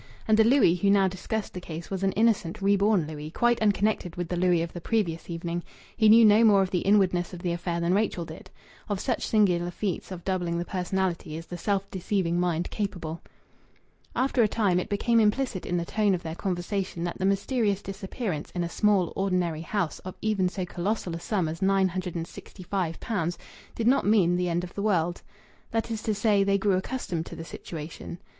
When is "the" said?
0.35-0.43, 1.53-1.61, 4.29-4.35, 4.73-4.81, 6.71-6.79, 7.43-7.51, 10.57-10.65, 11.45-11.55, 15.77-15.85, 17.19-17.23, 24.35-24.49, 24.73-24.81, 27.35-27.45